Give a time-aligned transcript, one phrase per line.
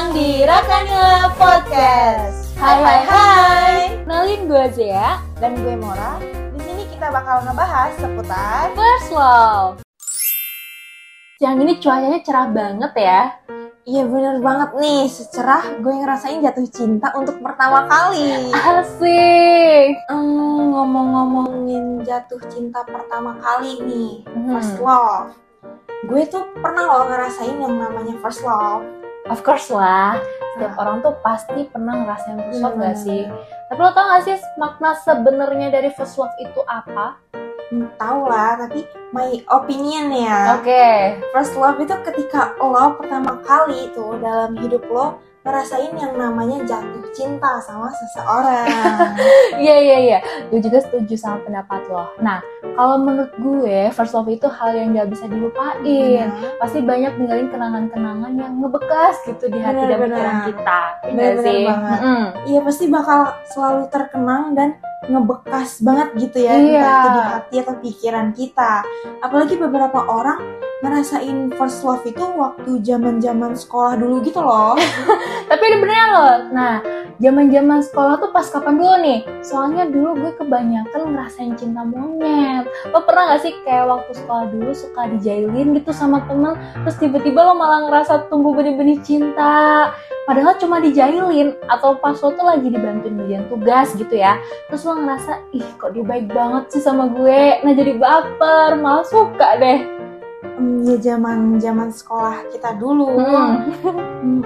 [0.00, 2.56] datang di Rakanila Podcast.
[2.56, 3.72] Hai hai hai.
[4.00, 6.16] Kenalin gue Zia, Dan gue Mora.
[6.56, 9.84] Di sini kita bakal ngebahas seputar First Love.
[11.44, 13.22] Yang ini cuacanya cerah banget ya.
[13.84, 18.56] Iya bener banget nih, secerah gue ngerasain jatuh cinta untuk pertama kali.
[18.56, 20.00] Asik.
[20.08, 24.48] Hmm, ngomong-ngomongin jatuh cinta pertama kali nih, Hmm.
[24.48, 25.36] first love.
[26.08, 28.99] Gue tuh pernah loh ngerasain yang namanya first love.
[29.30, 30.18] Of course lah,
[30.58, 33.22] setiap orang tuh pasti pernah ngerasain first love Iya, gak sih?
[33.70, 37.14] Tapi lo tau gak sih makna sebenarnya dari first love itu apa?
[37.70, 38.82] Hmm, Tahu lah, tapi
[39.14, 40.58] my opinion ya.
[40.58, 41.14] Oke.
[41.30, 47.00] First love itu ketika lo pertama kali itu dalam hidup lo ngerasain yang namanya jatuh
[47.10, 48.68] cinta sama seseorang.
[49.60, 50.18] Iya iya iya,
[50.48, 52.08] gue juga setuju sama pendapat lo.
[52.18, 52.40] Nah,
[52.72, 55.80] kalau menurut gue first love itu hal yang gak bisa dilupain.
[55.80, 56.56] Benar.
[56.56, 60.16] Pasti banyak ninggalin kenangan-kenangan yang ngebekas gitu di hati dan Bener-bener.
[60.16, 60.80] pikiran kita.
[60.80, 61.64] Iya nggak Bener-bener sih?
[61.66, 61.98] banget.
[62.00, 62.22] Mm-mm.
[62.46, 64.68] Iya pasti bakal selalu terkenang dan
[65.06, 66.60] ngebekas banget gitu ya Iya.
[66.60, 68.72] entah itu di hati atau pikiran kita.
[69.20, 70.40] Apalagi beberapa orang
[70.80, 74.76] ngerasain first love itu waktu zaman-zaman sekolah dulu gitu loh.
[75.50, 76.34] Tapi ada benernya loh.
[76.52, 76.74] Nah,
[77.20, 79.18] zaman-zaman sekolah tuh pas kapan dulu nih?
[79.44, 82.64] Soalnya dulu gue kebanyakan ngerasain cinta monyet.
[82.88, 87.44] Lo pernah gak sih kayak waktu sekolah dulu suka dijailin gitu sama temen, terus tiba-tiba
[87.44, 89.92] lo malah ngerasa tumbuh benih-benih cinta.
[90.30, 94.38] Padahal cuma dijailin atau pas lo tuh lagi dibantuin ngerjain tugas gitu ya.
[94.70, 97.58] Terus lo ngerasa, ih kok dia baik banget sih sama gue.
[97.66, 99.82] Nah jadi baper, malah suka deh.
[100.86, 103.18] Ya zaman zaman sekolah kita dulu.
[103.18, 103.74] Hmm.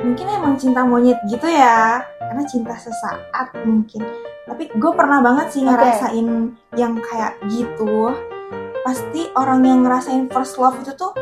[0.00, 2.00] Mungkin emang cinta monyet gitu ya
[2.34, 4.02] karena cinta sesaat mungkin
[4.42, 8.10] tapi gue pernah banget sih ngerasain yang kayak gitu
[8.82, 11.14] pasti orang yang ngerasain first love itu tuh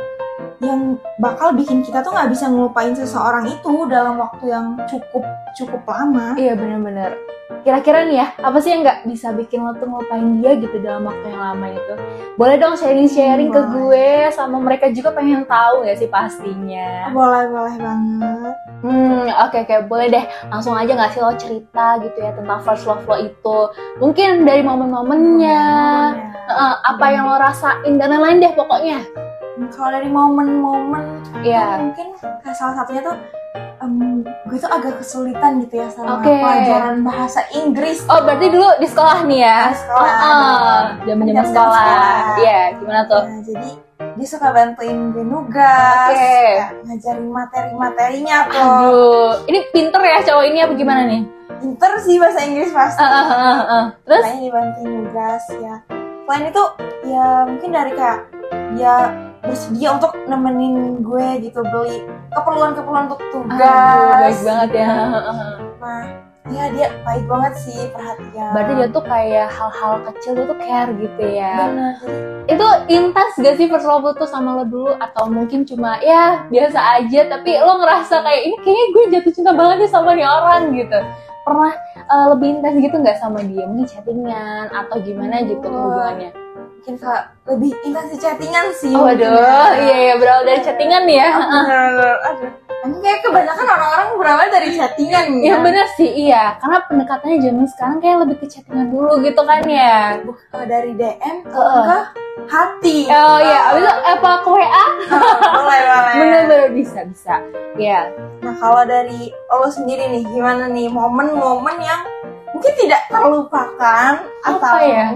[0.63, 5.27] yang bakal bikin kita tuh nggak bisa ngelupain seseorang itu dalam waktu yang cukup
[5.59, 7.19] cukup lama Iya bener-bener.
[7.63, 11.05] Kira-kira nih ya, apa sih yang nggak bisa bikin lo tuh ngelupain dia gitu dalam
[11.05, 11.95] waktu yang lama itu?
[12.41, 13.71] Boleh dong sharing-sharing ke Boleh.
[13.77, 17.13] gue, sama mereka juga pengen tahu ya sih pastinya.
[17.13, 20.25] boleh boleh banget Hmm, oke oke, boleh deh.
[20.51, 23.59] Langsung aja nggak sih lo cerita gitu ya tentang first love lo itu?
[24.03, 25.63] Mungkin dari momen-momennya,
[26.51, 28.99] eh, apa yang lo rasain dan lain-lain deh pokoknya.
[29.53, 31.05] Kalau dari momen-momen
[31.41, 31.81] Iya.
[31.83, 33.17] mungkin kayak salah satunya tuh
[33.79, 36.31] em, gue tuh agak kesulitan gitu ya sama Oke.
[36.31, 39.61] pelajaran bahasa Inggris Oh berarti dulu di sekolah nih ya?
[39.75, 40.15] Sekolah.
[40.15, 41.85] Ah, Zaman-zaman Zaman sekolah.
[41.85, 42.37] sekolah.
[42.39, 43.23] Iya, gimana tuh?
[43.23, 43.71] Nah, jadi
[44.13, 46.17] dia suka bantuin gue nugas, Oke.
[46.17, 48.61] kayak ngajarin materi-materinya tuh.
[48.63, 51.23] Aduh, ini pinter ya cowok ini apa gimana nih?
[51.59, 52.99] Pinter sih bahasa Inggris pasti.
[52.99, 53.85] Ah, ah, ah, ah.
[54.03, 54.23] Terus?
[54.23, 55.75] Makanya dibantuin nugas ya.
[56.23, 56.65] Selain itu
[57.05, 58.19] ya mungkin dari kayak
[58.73, 58.95] dia
[59.43, 63.59] bersedia untuk nemenin gue gitu beli keperluan-keperluan untuk tugas.
[63.59, 64.95] Aduh, baik banget ya.
[65.83, 66.05] Nah,
[66.51, 68.51] ya dia baik banget sih perhatian.
[68.55, 71.57] Berarti dia tuh kayak hal-hal kecil dia tuh care gitu ya.
[71.59, 74.95] Jadi, Itu intens gak sih first love tuh sama lo dulu?
[75.03, 79.53] Atau mungkin cuma ya biasa aja tapi lo ngerasa kayak ini kayaknya gue jatuh cinta
[79.55, 80.99] banget nih sama nih orang gitu.
[81.43, 83.67] Pernah eh, lebih intens gitu nggak sama dia?
[83.67, 86.42] Mungkin chattingan atau gimana gitu hubungannya?
[86.83, 88.91] Mungkin kayak lebih intens di chattingan sih.
[88.91, 89.71] Oh, ya.
[89.79, 91.31] iya iya berawal dari chattingan nih ya.
[92.27, 92.51] Aduh.
[92.83, 95.63] Emang kayak kebanyakan orang-orang berawal dari chattingan Iya ya.
[95.63, 96.59] bener sih, iya.
[96.59, 100.19] Karena pendekatannya zaman sekarang kayak lebih ke chattingan dulu gitu kan ya.
[100.27, 101.99] Uh, dari DM ke, ke
[102.51, 102.97] hati.
[103.15, 104.85] Oh iya, abis itu apa ke WA?
[105.55, 106.15] Boleh boleh.
[106.19, 107.39] Bener-bener bisa, bisa.
[107.79, 108.11] Iya.
[108.43, 112.03] Nah kalau dari lo sendiri nih, gimana nih momen-momen yang
[112.51, 115.15] mungkin tidak terlupakan Apa atau ya?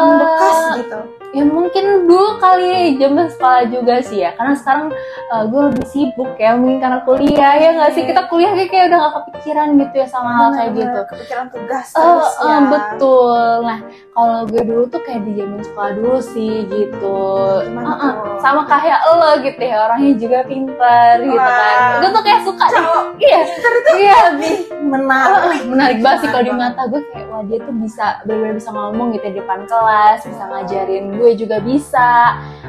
[0.00, 0.98] Membekas Eh, gitu?
[1.28, 4.32] Ya mungkin dulu kali zaman sekolah juga sih ya.
[4.32, 4.88] Karena sekarang
[5.28, 8.02] eh, gue lebih sibuk ya, mungkin karena kuliah ya nggak sih?
[8.02, 10.98] Kita kuliah kayak, kayak udah gak kepikiran gitu ya sama hal kayak gitu.
[11.06, 12.58] Kepikiran tugas Eh, terus ya.
[12.64, 13.52] betul.
[13.60, 13.78] Nah,
[14.10, 17.20] kalau gue dulu tuh kayak di zaman sekolah dulu sih gitu.
[17.68, 18.14] Gimana eh, tuh?
[18.40, 21.78] sama kayak lo gitu ya, orangnya juga pinter gitu kan.
[22.00, 22.64] Gue tuh kayak suka.
[22.68, 24.16] Cowok Iya, pinter itu iya.
[24.32, 24.54] lebih
[24.88, 25.60] menarik.
[25.64, 29.08] menarik banget sih kalau di mata gue kayak wah dia tuh bisa benar-benar bisa ngomong
[29.12, 32.10] gitu di depan kelas bisa ngajarin gue juga bisa.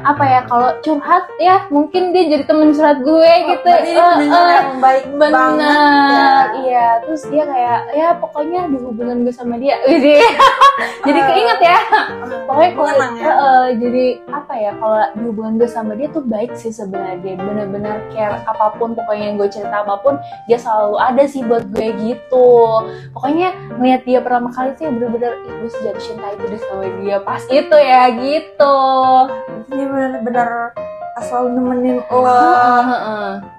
[0.00, 3.68] Apa ya kalau curhat ya mungkin dia jadi temen curhat gue gitu.
[3.68, 5.76] dia Eh, pendengar eh, yang baik banget bener
[6.06, 6.34] ya.
[6.60, 10.12] iya terus dia kayak ya pokoknya di hubungan gue sama dia jadi
[11.06, 11.78] jadi keinget ya.
[12.44, 13.30] Pokoknya kalau ya.
[13.30, 17.18] eh, jadi apa ya kalau di hubungan gue sama dia tuh baik sih sebenarnya.
[17.20, 20.14] Dia bener-bener care apa pun pokoknya yang gue cerita apa pun
[20.44, 22.09] dia selalu ada sih buat gue gitu
[23.12, 26.86] pokoknya ngeliat dia pertama kali tuh ya bener-bener ih gue sejatuh cinta itu deh sama
[27.02, 28.78] dia pas itu ya gitu.
[29.70, 30.74] Dia benar-benar
[31.20, 32.24] selalu nemenin lo.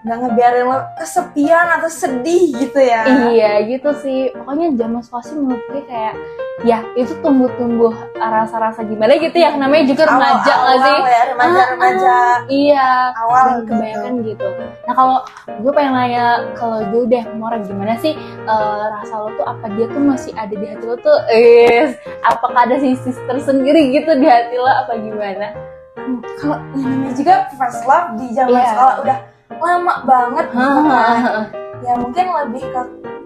[0.01, 4.33] Nggak ngebiarin lo kesepian atau sedih gitu ya Iya gitu sih.
[4.33, 6.15] Pokoknya zaman sekolah sih menurut gue kayak
[6.61, 10.93] ya itu tumbuh-tumbuh rasa-rasa gimana gitu ya namanya juga remaja nggak sih?
[10.95, 12.17] awal ya remaja remaja
[12.47, 12.89] Iya.
[13.15, 14.47] awal Dan kebanyakan gitu.
[14.83, 15.17] Nah kalau
[15.47, 19.85] gue pengen nanya kalau gue deh Mora gimana sih eh, rasa lo tuh apa dia
[19.85, 21.17] tuh masih ada di hati lo tuh?
[21.27, 21.93] Eh,
[22.23, 25.49] apakah ada sisi tersendiri gitu di hati lo apa gimana?
[25.91, 26.29] gitu.
[26.39, 28.69] kalau namanya juga first love di zaman Iya.
[28.71, 29.17] sekolah udah
[29.61, 31.17] lama banget gitu kan.
[31.21, 31.41] Heeh.
[31.81, 32.81] ya mungkin lebih ke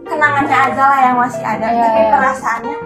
[0.06, 2.12] kenangannya aja lah yang masih ada Iya, tapi iya.
[2.12, 2.78] perasaannya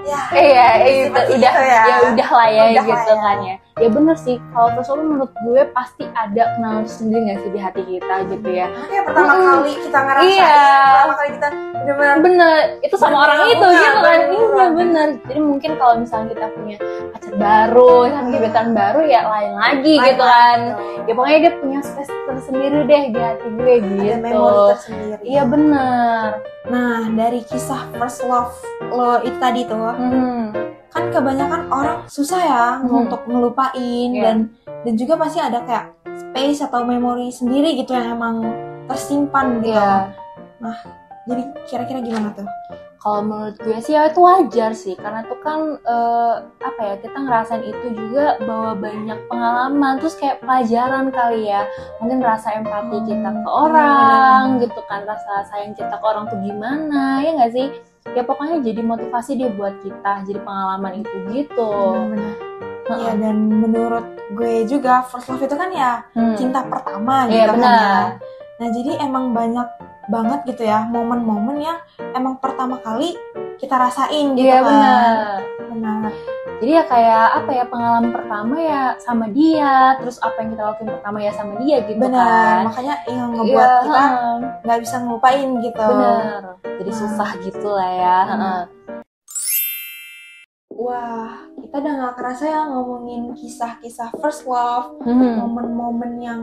[0.00, 1.82] ya Iya, itu udah ya.
[1.84, 3.22] ya udah lah ya Udah gitu lah ya.
[3.22, 3.56] kan ya.
[3.80, 7.56] Ya bener sih, kalau terus lo menurut gue pasti ada kenangan sendiri gak sih di
[7.58, 8.68] hati kita gitu ya.
[8.86, 9.46] Kayak pertama Mm-mm.
[9.56, 10.60] kali kita ngerasain Iya.
[10.84, 11.48] pertama kali kita
[11.80, 13.80] benar-benar Bener, itu sama Bener, orang itu gitu kan.
[13.96, 15.08] bener, Iya bener.
[15.24, 16.76] Jadi mungkin kalau misalnya kita punya
[17.10, 20.58] pacar baru, sama gebetan baru ya lain lagi Lain gitu lagi kan.
[20.60, 21.00] dong.
[21.00, 24.20] Ya pokoknya dia punya space tersendiri deh di hati gue ada gitu.
[24.20, 26.26] memori tersendiri Iya bener.
[26.62, 28.52] nah dari kisah first love
[28.86, 30.52] lo itu tadi tuh Hmm.
[30.90, 33.06] Kan kebanyakan orang susah ya Hmm.
[33.06, 34.22] untuk ngelupain Iya.
[34.22, 34.36] dan
[34.82, 35.86] dan juga pasti ada kayak
[36.20, 38.42] space atau memori sendiri gitu yang emang
[38.86, 40.10] tersimpan gitu Iya.
[41.24, 42.46] jadi kira-kira gimana tuh
[43.00, 47.16] Kalau menurut gue sih ya itu wajar sih karena tuh kan eh, apa ya kita
[47.16, 51.64] ngerasain itu juga bawa banyak pengalaman terus kayak pelajaran kali ya
[51.96, 56.28] mungkin rasa empati Hmm, kita ke benar, orang gitu kan rasa sayang kita ke orang
[56.28, 57.66] tuh gimana ya nggak sih
[58.06, 61.70] ya pokoknya jadi motivasi dia buat kita jadi pengalaman itu gitu
[62.08, 62.34] benar
[62.82, 62.98] Heeh.
[62.98, 66.34] Iya dan menurut gue juga first love itu kan ya Hmm.
[66.34, 67.78] cinta pertama Iya, gitu kan benar.
[67.78, 67.98] ya.
[68.58, 69.68] Nah jadi emang banyak
[70.06, 71.78] banget gitu ya momen-momen yang
[72.10, 73.14] emang pertama kali
[73.56, 74.66] kita rasain gitu Iya kan.
[74.66, 75.38] benar.
[75.70, 76.10] Benar.
[76.58, 80.90] Jadi ya kayak apa ya pengalaman pertama ya sama dia, terus apa yang kita lakuin
[80.90, 82.26] pertama ya sama dia gitu Benar.
[82.26, 82.58] kan.
[82.66, 84.02] Makanya yang ngebuat Iya, kita
[84.60, 85.86] nggak bisa ngelupain gitu.
[85.86, 86.42] bener
[86.80, 88.60] jadi susah gitu lah ya heeh.
[90.72, 96.40] Wah, kita udah nggak kerasa ya ngomongin kisah-kisah first love, Hmm, momen-momen yang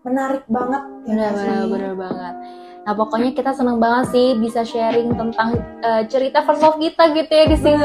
[0.00, 0.82] menarik banget.
[1.02, 1.70] ya bener nggak bener sih?
[1.70, 2.34] bener banget
[2.80, 7.32] nah pokoknya kita seneng banget sih bisa sharing tentang eh, cerita first love kita gitu
[7.32, 7.80] ya di sini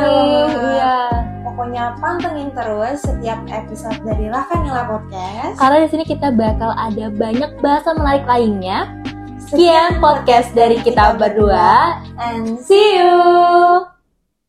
[0.52, 0.96] iya
[1.40, 5.56] Pokoknya pantengin terus setiap episode dari Rakanila Podcast.
[5.56, 8.92] karena di sini kita bakal ada banyak bahasan menarik lainnya
[9.50, 13.82] sekian podcast dari kita berdua and see you